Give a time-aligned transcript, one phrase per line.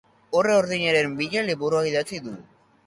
[0.39, 2.37] Urre urdinaren bila liburua idatzi du.